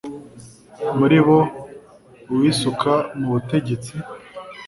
muri 0.97 1.19
bo 1.25 1.39
uwisuka 2.33 2.91
mu 3.19 3.27
butegetsi 3.33 3.93